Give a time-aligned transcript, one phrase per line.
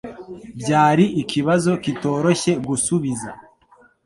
[0.59, 3.29] Byari ikibazo kitoroshye gusubiza.